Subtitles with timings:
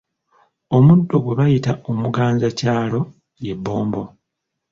[0.75, 2.99] Omuddo gwe bayita omuganzakyalo
[3.41, 4.03] ly'ebbombo.